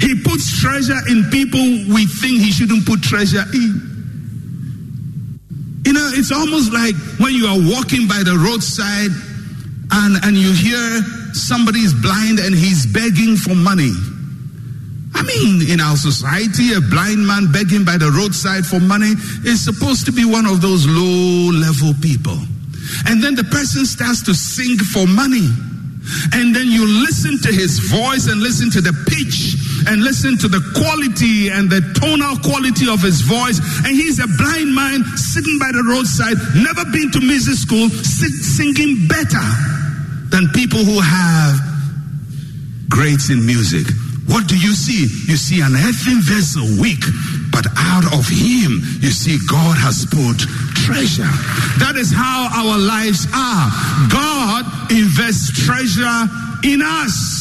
He 0.00 0.22
puts 0.22 0.60
treasure 0.60 0.98
in 1.10 1.24
people 1.30 1.60
we 1.92 2.06
think 2.06 2.40
he 2.40 2.52
shouldn't 2.52 2.86
put 2.86 3.02
treasure 3.02 3.44
in. 3.52 3.87
You 5.88 5.94
know, 5.94 6.10
it's 6.12 6.28
almost 6.28 6.68
like 6.68 6.92
when 7.16 7.32
you 7.32 7.48
are 7.48 7.56
walking 7.56 8.04
by 8.04 8.20
the 8.20 8.36
roadside 8.36 9.08
and, 9.88 10.20
and 10.20 10.36
you 10.36 10.52
hear 10.52 10.84
somebody 11.32 11.80
is 11.80 11.96
blind 11.96 12.44
and 12.44 12.52
he's 12.52 12.84
begging 12.84 13.40
for 13.40 13.56
money. 13.56 13.96
I 15.16 15.24
mean, 15.24 15.64
in 15.64 15.80
our 15.80 15.96
society, 15.96 16.76
a 16.76 16.84
blind 16.92 17.24
man 17.24 17.48
begging 17.56 17.88
by 17.88 17.96
the 17.96 18.12
roadside 18.12 18.68
for 18.68 18.84
money 18.84 19.16
is 19.48 19.64
supposed 19.64 20.04
to 20.04 20.12
be 20.12 20.28
one 20.28 20.44
of 20.44 20.60
those 20.60 20.84
low 20.84 21.56
level 21.56 21.96
people. 22.04 22.36
And 23.08 23.24
then 23.24 23.32
the 23.32 23.48
person 23.48 23.88
starts 23.88 24.20
to 24.28 24.36
sing 24.36 24.76
for 24.76 25.08
money. 25.08 25.48
And 26.36 26.52
then 26.52 26.68
you 26.68 26.84
listen 26.84 27.40
to 27.48 27.50
his 27.50 27.80
voice 27.88 28.28
and 28.28 28.44
listen 28.44 28.68
to 28.76 28.84
the 28.84 28.92
pitch 29.08 29.56
and 29.86 30.02
listen 30.02 30.36
to 30.38 30.48
the 30.48 30.60
quality 30.74 31.48
and 31.48 31.70
the 31.70 31.80
tonal 32.00 32.36
quality 32.42 32.88
of 32.88 33.02
his 33.02 33.20
voice. 33.22 33.60
And 33.84 33.94
he's 33.94 34.18
a 34.18 34.26
blind 34.26 34.74
man 34.74 35.04
sitting 35.14 35.58
by 35.58 35.70
the 35.70 35.84
roadside, 35.86 36.36
never 36.56 36.84
been 36.90 37.10
to 37.12 37.20
music 37.20 37.54
school, 37.54 37.88
singing 37.90 39.06
better 39.06 39.48
than 40.30 40.48
people 40.50 40.80
who 40.82 41.00
have 41.00 41.60
grades 42.88 43.30
in 43.30 43.44
music. 43.44 43.86
What 44.28 44.46
do 44.46 44.58
you 44.58 44.74
see? 44.74 45.08
You 45.24 45.36
see 45.36 45.60
an 45.62 45.72
earthen 45.72 46.20
vessel, 46.20 46.68
weak, 46.80 47.00
but 47.50 47.64
out 47.76 48.04
of 48.12 48.28
him, 48.28 48.84
you 49.00 49.10
see 49.10 49.38
God 49.48 49.76
has 49.80 50.04
put 50.04 50.36
treasure. 50.84 51.32
That 51.80 51.96
is 51.96 52.12
how 52.12 52.48
our 52.52 52.76
lives 52.76 53.26
are. 53.32 53.72
God 54.12 54.92
invests 54.92 55.64
treasure 55.64 56.28
in 56.62 56.82
us. 56.84 57.37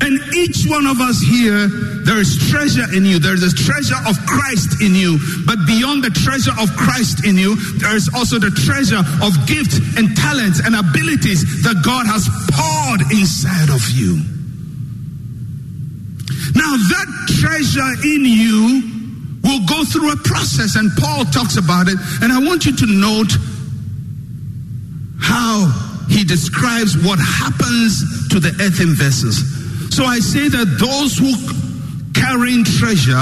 And 0.00 0.20
each 0.34 0.64
one 0.70 0.86
of 0.86 1.00
us 1.00 1.18
here, 1.18 1.66
there 2.06 2.18
is 2.18 2.38
treasure 2.50 2.86
in 2.94 3.04
you. 3.04 3.18
There 3.18 3.34
is 3.34 3.42
a 3.42 3.54
treasure 3.54 3.98
of 4.06 4.14
Christ 4.26 4.80
in 4.80 4.94
you. 4.94 5.18
But 5.44 5.58
beyond 5.66 6.04
the 6.04 6.10
treasure 6.14 6.54
of 6.54 6.70
Christ 6.76 7.26
in 7.26 7.36
you, 7.36 7.56
there 7.82 7.96
is 7.96 8.08
also 8.14 8.38
the 8.38 8.54
treasure 8.54 9.02
of 9.26 9.34
gifts 9.50 9.82
and 9.98 10.16
talents 10.16 10.62
and 10.62 10.78
abilities 10.78 11.42
that 11.66 11.82
God 11.82 12.06
has 12.06 12.30
poured 12.54 13.10
inside 13.10 13.74
of 13.74 13.82
you. 13.90 14.22
Now, 16.54 16.78
that 16.78 17.08
treasure 17.42 17.92
in 18.06 18.22
you 18.24 18.82
will 19.42 19.66
go 19.66 19.84
through 19.84 20.12
a 20.12 20.16
process, 20.22 20.76
and 20.76 20.90
Paul 20.96 21.24
talks 21.26 21.56
about 21.56 21.88
it. 21.88 21.98
And 22.22 22.32
I 22.32 22.38
want 22.38 22.66
you 22.66 22.76
to 22.76 22.86
note 22.86 23.34
how 25.20 25.66
he 26.08 26.22
describes 26.24 26.96
what 26.96 27.18
happens 27.18 28.28
to 28.30 28.38
the 28.38 28.54
earthen 28.62 28.94
vessels. 28.94 29.57
So 29.98 30.04
I 30.04 30.20
say 30.20 30.46
that 30.46 30.78
those 30.78 31.18
who 31.18 31.34
carrying 32.14 32.62
treasure 32.62 33.18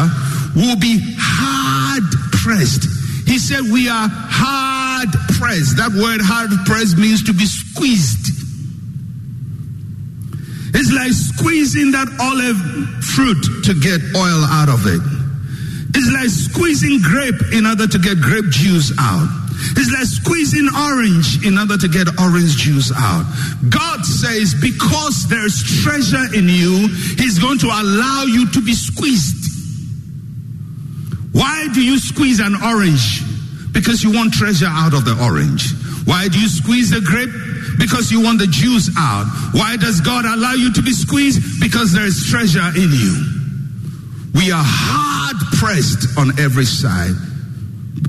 will 0.52 0.76
be 0.76 1.00
hard 1.16 2.04
pressed. 2.44 2.84
He 3.24 3.38
said, 3.38 3.64
We 3.72 3.88
are 3.88 4.12
hard 4.12 5.08
pressed. 5.40 5.80
That 5.80 5.96
word 5.96 6.20
hard 6.20 6.52
pressed 6.68 6.98
means 7.00 7.24
to 7.24 7.32
be 7.32 7.48
squeezed. 7.48 8.28
It's 10.76 10.92
like 10.92 11.16
squeezing 11.16 11.96
that 11.96 12.12
olive 12.20 12.60
fruit 13.16 13.40
to 13.64 13.72
get 13.72 14.04
oil 14.12 14.44
out 14.44 14.68
of 14.68 14.84
it. 14.84 15.00
It's 15.96 16.12
like 16.12 16.28
squeezing 16.28 17.00
grape 17.00 17.56
in 17.56 17.64
order 17.64 17.88
to 17.88 17.98
get 17.98 18.20
grape 18.20 18.52
juice 18.52 18.92
out. 19.00 19.45
It's 19.76 19.92
like 19.92 20.06
squeezing 20.06 20.68
orange 20.68 21.44
in 21.44 21.58
order 21.58 21.76
to 21.76 21.88
get 21.88 22.08
orange 22.20 22.56
juice 22.56 22.92
out. 22.94 23.24
God 23.68 24.04
says, 24.04 24.54
because 24.54 25.28
there's 25.28 25.62
treasure 25.82 26.32
in 26.34 26.48
you, 26.48 26.88
He's 27.16 27.38
going 27.38 27.58
to 27.60 27.66
allow 27.66 28.24
you 28.24 28.50
to 28.52 28.60
be 28.60 28.74
squeezed. 28.74 29.46
Why 31.32 31.68
do 31.74 31.84
you 31.84 31.98
squeeze 31.98 32.40
an 32.40 32.56
orange? 32.62 33.22
Because 33.72 34.02
you 34.02 34.12
want 34.12 34.32
treasure 34.32 34.68
out 34.68 34.94
of 34.94 35.04
the 35.04 35.16
orange. 35.22 35.74
Why 36.06 36.28
do 36.28 36.40
you 36.40 36.48
squeeze 36.48 36.90
the 36.90 37.00
grape? 37.00 37.28
Because 37.78 38.10
you 38.10 38.22
want 38.22 38.38
the 38.38 38.46
juice 38.46 38.88
out. 38.96 39.26
Why 39.52 39.76
does 39.76 40.00
God 40.00 40.24
allow 40.24 40.52
you 40.52 40.72
to 40.72 40.82
be 40.82 40.92
squeezed? 40.92 41.60
Because 41.60 41.92
there 41.92 42.06
is 42.06 42.24
treasure 42.30 42.66
in 42.74 42.88
you. 42.88 43.36
We 44.32 44.50
are 44.52 44.64
hard 44.64 45.36
pressed 45.58 46.16
on 46.18 46.38
every 46.38 46.64
side, 46.64 47.14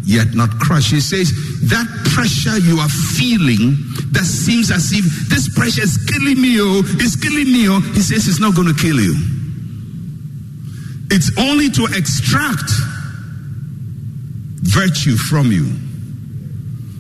yet 0.04 0.34
not 0.34 0.50
crushed. 0.60 0.92
He 0.92 1.00
says, 1.00 1.32
that 1.70 1.88
pressure 2.14 2.58
you 2.58 2.80
are 2.80 2.90
feeling 2.90 3.76
that 4.12 4.26
seems 4.26 4.72
as 4.72 4.92
if 4.92 5.04
this 5.30 5.50
pressure 5.54 5.84
is 5.84 5.98
killing 6.08 6.42
me, 6.42 6.58
oh, 6.60 6.82
it's 7.00 7.16
killing 7.16 7.52
me, 7.52 7.68
oh. 7.70 7.82
He 7.94 8.02
says 8.02 8.28
it's 8.28 8.40
not 8.40 8.56
going 8.56 8.68
to 8.68 8.80
kill 8.80 9.00
you. 9.00 9.16
It's 11.10 11.32
only 11.38 11.70
to 11.70 11.86
extract 11.96 12.72
virtue 14.64 15.16
from 15.16 15.52
you. 15.52 15.72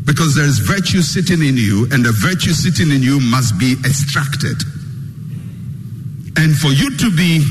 Because 0.06 0.36
there 0.36 0.46
is 0.46 0.60
virtue 0.60 1.02
sitting 1.02 1.44
in 1.44 1.58
you, 1.58 1.88
and 1.92 2.06
the 2.06 2.16
virtue 2.24 2.52
sitting 2.52 2.96
in 2.96 3.04
you 3.04 3.20
must 3.20 3.60
be 3.60 3.76
extracted. 3.84 4.56
And 6.38 6.56
for 6.56 6.72
you 6.72 6.96
to 6.96 7.12
be, 7.12 7.44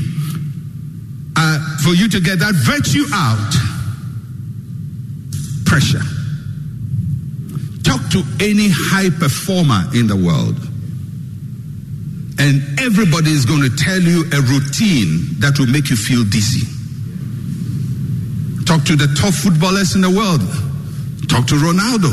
uh, 1.35 1.77
for 1.83 1.93
you 1.93 2.09
to 2.09 2.19
get 2.19 2.39
that 2.39 2.55
virtue 2.65 3.05
out, 3.13 3.53
pressure. 5.67 6.01
Talk 7.83 8.01
to 8.11 8.23
any 8.39 8.71
high 8.71 9.11
performer 9.11 9.83
in 9.93 10.07
the 10.07 10.15
world, 10.15 10.55
and 12.39 12.79
everybody 12.79 13.31
is 13.31 13.45
going 13.45 13.63
to 13.63 13.73
tell 13.75 13.99
you 13.99 14.23
a 14.31 14.41
routine 14.47 15.39
that 15.39 15.59
will 15.59 15.67
make 15.67 15.89
you 15.89 15.95
feel 15.95 16.23
dizzy. 16.23 16.65
Talk 18.65 18.83
to 18.85 18.95
the 18.95 19.07
top 19.15 19.33
footballers 19.33 19.95
in 19.95 20.01
the 20.01 20.11
world. 20.11 20.41
Talk 21.29 21.47
to 21.47 21.55
Ronaldo. 21.55 22.11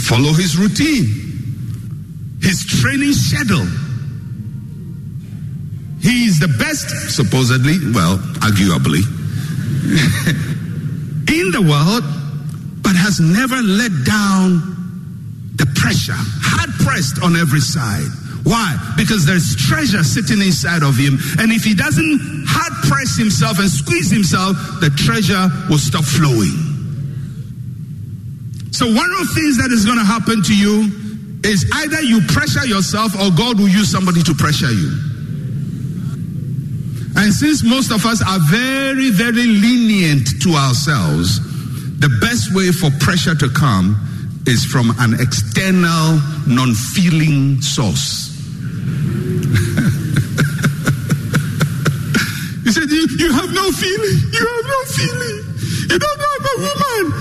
Follow 0.00 0.32
his 0.32 0.56
routine, 0.56 1.08
his 2.40 2.64
training 2.64 3.12
schedule. 3.12 3.66
He 6.00 6.24
is 6.26 6.38
the 6.38 6.48
best, 6.58 6.88
supposedly, 7.10 7.76
well, 7.92 8.16
arguably, 8.40 9.02
in 11.28 11.50
the 11.50 11.60
world, 11.60 12.04
but 12.86 12.94
has 12.94 13.18
never 13.18 13.58
let 13.66 13.90
down 14.06 14.62
the 15.58 15.66
pressure, 15.74 16.14
hard 16.14 16.70
pressed 16.86 17.18
on 17.18 17.34
every 17.34 17.58
side. 17.58 18.06
Why? 18.46 18.78
Because 18.96 19.26
there's 19.26 19.58
treasure 19.58 20.06
sitting 20.06 20.38
inside 20.38 20.86
of 20.86 20.94
him. 20.94 21.18
And 21.42 21.50
if 21.50 21.66
he 21.66 21.74
doesn't 21.74 22.46
hard 22.46 22.70
press 22.86 23.18
himself 23.18 23.58
and 23.58 23.66
squeeze 23.66 24.06
himself, 24.06 24.54
the 24.78 24.94
treasure 24.94 25.50
will 25.66 25.82
stop 25.82 26.06
flowing. 26.06 26.54
So, 28.70 28.86
one 28.86 29.10
of 29.18 29.18
the 29.26 29.30
things 29.34 29.58
that 29.58 29.74
is 29.74 29.82
going 29.82 29.98
to 29.98 30.06
happen 30.06 30.46
to 30.46 30.54
you 30.54 30.86
is 31.42 31.66
either 31.82 32.06
you 32.06 32.22
pressure 32.30 32.70
yourself 32.70 33.18
or 33.18 33.34
God 33.34 33.58
will 33.58 33.66
use 33.66 33.90
somebody 33.90 34.22
to 34.22 34.34
pressure 34.38 34.70
you. 34.70 34.94
And 37.18 37.34
since 37.34 37.66
most 37.66 37.90
of 37.90 38.06
us 38.06 38.22
are 38.22 38.38
very, 38.46 39.10
very 39.10 39.46
lenient 39.58 40.38
to 40.46 40.54
ourselves, 40.54 41.42
the 41.98 42.08
best 42.20 42.52
way 42.54 42.70
for 42.72 42.90
pressure 43.00 43.34
to 43.34 43.48
come 43.48 43.96
is 44.46 44.64
from 44.64 44.94
an 45.00 45.14
external, 45.14 46.20
non 46.46 46.74
feeling 46.74 47.60
source. 47.60 48.26
he 52.64 52.70
said, 52.70 52.88
you, 52.90 53.08
you 53.18 53.32
have 53.32 53.52
no 53.52 53.72
feeling. 53.72 54.18
You 54.30 54.46
have 54.46 54.66
no 54.66 54.84
feeling. 54.92 55.42
You 55.90 55.98
don't 55.98 56.18
know 56.18 56.26
I'm 56.36 56.46
a 56.46 56.56
woman. 56.62 57.12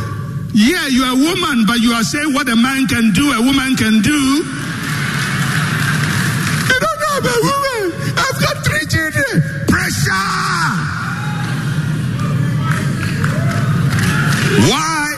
Yeah, 0.54 0.88
you're 0.88 1.08
a 1.08 1.16
woman, 1.16 1.66
but 1.66 1.80
you 1.80 1.94
are 1.94 2.04
saying 2.04 2.34
what 2.34 2.48
a 2.50 2.56
man 2.56 2.86
can 2.88 3.12
do, 3.14 3.32
a 3.32 3.42
woman 3.42 3.76
can 3.76 4.02
do. 4.02 4.44
You 6.68 6.80
don't 6.80 7.00
know 7.00 7.12
I'm 7.12 7.26
a 7.26 7.40
woman. 7.42 7.94
I've 8.18 8.40
got 8.40 8.64
three 8.64 8.86
children. 8.88 9.42
Pressure. 9.68 10.85
Why? 14.70 15.16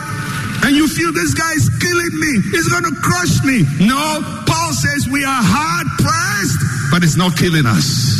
And 0.63 0.75
you 0.75 0.87
feel 0.87 1.13
this 1.13 1.33
guy 1.33 1.51
is 1.53 1.69
killing 1.79 2.19
me. 2.19 2.41
He's 2.51 2.67
going 2.67 2.83
to 2.83 2.95
crush 3.01 3.43
me. 3.43 3.63
No, 3.85 4.21
Paul 4.45 4.73
says 4.73 5.07
we 5.07 5.23
are 5.23 5.41
hard 5.41 5.87
pressed, 5.99 6.91
but 6.91 7.03
it's 7.03 7.15
not 7.15 7.37
killing 7.37 7.65
us. 7.65 8.17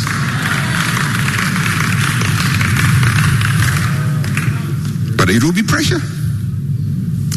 But 5.16 5.28
it 5.28 5.42
will 5.42 5.52
be 5.52 5.62
pressure. 5.62 6.00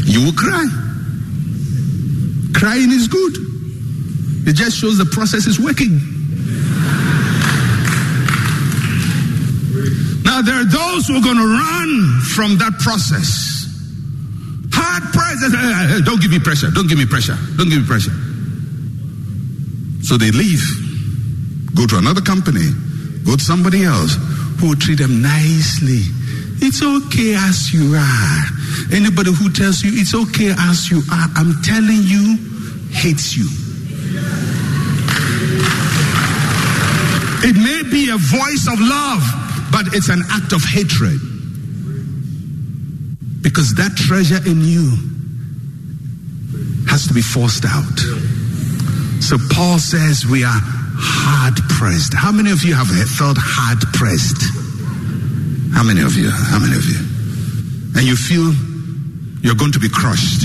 You 0.05 0.23
will 0.25 0.33
cry. 0.33 0.65
Crying 2.53 2.91
is 2.91 3.07
good. 3.07 3.35
It 4.47 4.53
just 4.53 4.77
shows 4.77 4.97
the 4.97 5.05
process 5.05 5.47
is 5.47 5.59
working. 5.59 5.99
Now, 10.23 10.41
there 10.41 10.55
are 10.55 10.65
those 10.65 11.07
who 11.07 11.15
are 11.17 11.21
going 11.21 11.37
to 11.37 11.47
run 11.47 12.21
from 12.33 12.57
that 12.59 12.73
process. 12.79 13.60
Don't 16.05 16.21
give 16.21 16.31
me 16.31 16.39
pressure. 16.39 16.69
Don't 16.71 16.87
give 16.87 16.97
me 16.97 17.05
pressure. 17.05 17.37
Don't 17.55 17.69
give 17.69 17.81
me 17.81 17.87
pressure. 17.87 18.11
So 20.03 20.17
they 20.17 20.31
leave, 20.31 20.63
go 21.75 21.85
to 21.85 21.97
another 21.97 22.21
company, 22.21 22.67
go 23.23 23.35
to 23.35 23.43
somebody 23.43 23.83
else 23.83 24.17
who 24.59 24.69
will 24.69 24.75
treat 24.75 24.97
them 24.97 25.21
nicely. 25.21 26.01
It's 26.59 26.83
okay 26.83 27.35
as 27.35 27.73
you 27.73 27.95
are. 27.95 28.43
Anybody 28.91 29.31
who 29.31 29.51
tells 29.51 29.83
you 29.83 29.91
it's 29.93 30.13
okay 30.13 30.53
as 30.57 30.89
you 30.89 31.01
are, 31.11 31.27
I'm 31.35 31.61
telling 31.63 32.01
you, 32.03 32.37
hates 32.91 33.37
you. 33.37 33.47
It 37.43 37.55
may 37.55 37.89
be 37.89 38.09
a 38.09 38.17
voice 38.17 38.67
of 38.67 38.79
love, 38.79 39.23
but 39.71 39.95
it's 39.95 40.09
an 40.09 40.21
act 40.29 40.51
of 40.53 40.61
hatred. 40.63 41.19
Because 43.41 43.73
that 43.75 43.95
treasure 43.97 44.41
in 44.45 44.61
you 44.61 45.11
has 46.91 47.07
to 47.07 47.15
be 47.15 47.23
forced 47.23 47.63
out. 47.63 47.97
So 49.23 49.39
Paul 49.55 49.79
says 49.79 50.27
we 50.27 50.43
are 50.43 50.59
hard 50.99 51.55
pressed. 51.79 52.11
How 52.11 52.35
many 52.35 52.51
of 52.51 52.67
you 52.67 52.75
have 52.75 52.91
felt 53.07 53.39
hard 53.39 53.79
pressed? 53.95 54.43
How 55.71 55.87
many 55.87 56.03
of 56.03 56.19
you? 56.19 56.27
How 56.27 56.59
many 56.59 56.75
of 56.75 56.83
you? 56.83 56.99
And 57.95 58.03
you 58.03 58.19
feel 58.19 58.51
you're 59.39 59.55
going 59.55 59.71
to 59.71 59.79
be 59.79 59.87
crushed. 59.87 60.43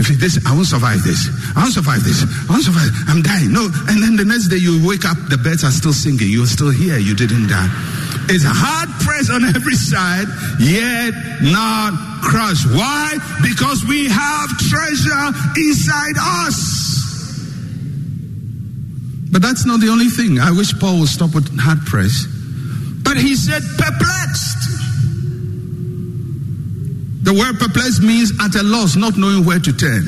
If 0.00 0.08
this, 0.18 0.40
I 0.48 0.56
won't 0.56 0.66
survive 0.66 1.04
this. 1.04 1.28
I 1.54 1.68
won't 1.68 1.76
survive 1.76 2.02
this. 2.02 2.24
I 2.24 2.56
won't 2.56 2.64
survive. 2.64 2.88
I'm 3.12 3.20
dying. 3.20 3.52
No. 3.52 3.68
And 3.92 4.00
then 4.00 4.16
the 4.16 4.24
next 4.24 4.48
day 4.48 4.56
you 4.56 4.80
wake 4.82 5.04
up, 5.04 5.20
the 5.28 5.36
birds 5.36 5.62
are 5.68 5.70
still 5.70 5.92
singing. 5.92 6.32
You're 6.32 6.48
still 6.48 6.72
here. 6.72 6.96
You 6.96 7.14
didn't 7.14 7.52
die. 7.52 7.68
It's 8.32 8.48
a 8.48 8.56
hard 8.56 8.88
pressed 9.04 9.30
on 9.30 9.44
every 9.44 9.76
side, 9.76 10.26
yet 10.58 11.12
not 11.44 12.11
crushed. 12.22 12.66
Why? 12.70 13.18
Because 13.42 13.84
we 13.84 14.08
have 14.08 14.48
treasure 14.58 15.26
inside 15.58 16.16
us. 16.18 16.82
But 19.30 19.42
that's 19.42 19.66
not 19.66 19.80
the 19.80 19.88
only 19.88 20.08
thing. 20.08 20.38
I 20.38 20.50
wish 20.50 20.78
Paul 20.78 21.00
would 21.00 21.08
stop 21.08 21.34
with 21.34 21.48
hard 21.58 21.80
press. 21.86 22.26
But 23.02 23.16
he 23.16 23.34
said 23.34 23.62
perplexed. 23.76 24.62
The 27.24 27.32
word 27.32 27.58
perplexed 27.58 28.02
means 28.02 28.32
at 28.40 28.54
a 28.54 28.62
loss, 28.62 28.96
not 28.96 29.16
knowing 29.16 29.44
where 29.44 29.58
to 29.58 29.72
turn. 29.72 30.04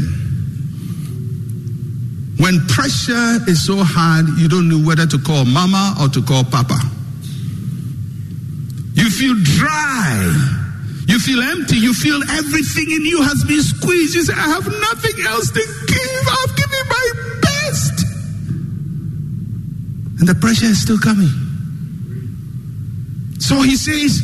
When 2.38 2.66
pressure 2.66 3.38
is 3.48 3.64
so 3.64 3.76
hard, 3.78 4.26
you 4.36 4.48
don't 4.48 4.68
know 4.68 4.86
whether 4.86 5.06
to 5.06 5.18
call 5.18 5.44
mama 5.44 5.96
or 6.00 6.08
to 6.08 6.22
call 6.22 6.44
papa. 6.44 6.78
You 8.94 9.08
feel 9.10 9.34
dry. 9.42 10.63
You 11.06 11.18
feel 11.18 11.40
empty. 11.42 11.76
You 11.76 11.92
feel 11.94 12.22
everything 12.30 12.90
in 12.90 13.04
you 13.04 13.22
has 13.22 13.44
been 13.44 13.62
squeezed. 13.62 14.14
You 14.14 14.22
say, 14.22 14.32
I 14.32 14.48
have 14.56 14.66
nothing 14.66 15.24
else 15.26 15.50
to 15.50 15.60
give. 15.60 16.24
I've 16.28 16.56
given 16.56 16.88
my 16.88 17.06
best. 17.42 18.06
And 20.20 20.28
the 20.28 20.34
pressure 20.34 20.66
is 20.66 20.80
still 20.80 20.98
coming. 20.98 21.30
So 23.38 23.60
he 23.60 23.76
says, 23.76 24.22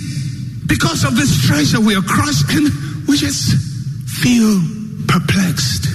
because 0.66 1.04
of 1.04 1.16
this 1.16 1.46
treasure, 1.46 1.80
we 1.80 1.94
are 1.94 2.02
crushed 2.02 2.48
and 2.50 2.72
we 3.06 3.18
just 3.18 3.52
feel 4.22 4.60
perplexed. 5.06 5.86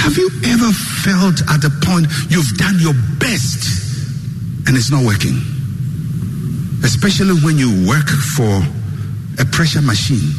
Have 0.00 0.16
you 0.16 0.30
ever 0.46 0.70
felt 1.04 1.42
at 1.50 1.64
a 1.64 1.70
point 1.84 2.06
you've 2.30 2.56
done 2.56 2.78
your 2.78 2.94
best 3.18 3.66
and 4.66 4.76
it's 4.76 4.90
not 4.90 5.04
working? 5.04 5.36
Especially 6.84 7.34
when 7.42 7.58
you 7.58 7.86
work 7.86 8.08
for 8.08 8.62
a 9.38 9.44
pressure 9.44 9.82
machine. 9.82 10.32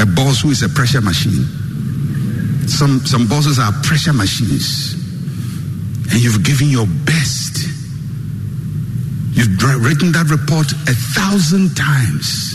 A 0.00 0.06
boss 0.06 0.42
who 0.42 0.50
is 0.50 0.62
a 0.62 0.68
pressure 0.68 1.00
machine. 1.00 1.44
Some, 2.68 3.04
some 3.06 3.28
bosses 3.28 3.58
are 3.58 3.72
pressure 3.82 4.12
machines. 4.12 4.94
And 6.10 6.22
you've 6.22 6.42
given 6.42 6.68
your 6.68 6.86
best. 7.04 7.58
You've 9.32 9.56
written 9.82 10.12
that 10.12 10.30
report 10.30 10.70
a 10.88 10.94
thousand 11.14 11.76
times. 11.76 12.54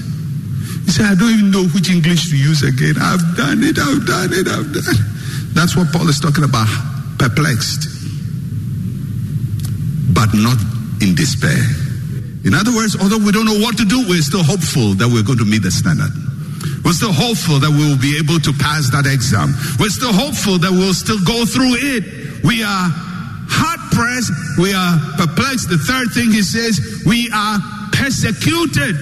You 0.86 0.92
say, 0.92 1.04
I 1.04 1.16
don't 1.16 1.32
even 1.32 1.52
know 1.52 1.66
which 1.70 1.90
English 1.90 2.30
to 2.30 2.38
use 2.38 2.64
again. 2.64 2.96
I've 3.00 3.38
done 3.38 3.64
it, 3.64 3.78
I've 3.78 4.06
done 4.06 4.34
it, 4.34 4.48
I've 4.48 4.74
done 4.74 4.88
it. 4.88 5.54
That's 5.54 5.76
what 5.76 5.92
Paul 5.92 6.10
is 6.10 6.20
talking 6.20 6.44
about. 6.44 6.68
Perplexed, 7.20 7.90
but 10.14 10.34
not 10.34 10.58
in 11.02 11.16
despair. 11.16 11.89
In 12.46 12.54
other 12.56 12.72
words, 12.72 12.96
although 12.96 13.20
we 13.20 13.32
don't 13.32 13.46
know 13.46 13.60
what 13.60 13.78
to 13.78 13.86
do, 13.86 14.08
we're 14.08 14.24
still 14.24 14.44
hopeful 14.44 14.96
that 14.96 15.08
we're 15.08 15.24
going 15.24 15.40
to 15.40 15.46
meet 15.46 15.62
the 15.62 15.72
standard. 15.72 16.12
We're 16.84 16.96
still 16.96 17.12
hopeful 17.12 17.60
that 17.60 17.70
we 17.70 17.84
will 17.84 18.00
be 18.00 18.16
able 18.16 18.40
to 18.40 18.54
pass 18.56 18.88
that 18.96 19.04
exam. 19.04 19.52
We're 19.80 19.92
still 19.92 20.16
hopeful 20.16 20.58
that 20.64 20.72
we'll 20.72 20.96
still 20.96 21.20
go 21.28 21.44
through 21.44 21.76
it. 21.76 22.04
We 22.44 22.64
are 22.64 22.88
hard 23.52 23.82
pressed. 23.92 24.32
We 24.56 24.72
are 24.72 24.96
perplexed. 25.20 25.68
The 25.68 25.78
third 25.84 26.16
thing 26.16 26.32
he 26.32 26.42
says, 26.42 27.04
we 27.04 27.28
are 27.36 27.60
persecuted. 27.92 28.96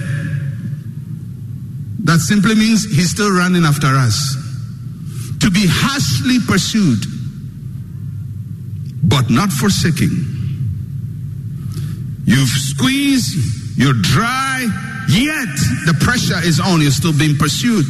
That 2.02 2.18
simply 2.18 2.56
means 2.56 2.82
he's 2.84 3.10
still 3.10 3.30
running 3.30 3.62
after 3.62 3.86
us. 3.86 4.34
To 5.46 5.50
be 5.50 5.62
harshly 5.70 6.42
pursued, 6.42 7.06
but 9.06 9.30
not 9.30 9.52
forsaking. 9.52 10.37
You've 12.28 12.48
squeezed, 12.48 13.78
you're 13.78 13.94
dry, 13.94 14.68
yet 15.08 15.48
the 15.86 15.96
pressure 15.98 16.36
is 16.44 16.60
on, 16.60 16.82
you're 16.82 16.90
still 16.90 17.16
being 17.16 17.38
pursued. 17.38 17.86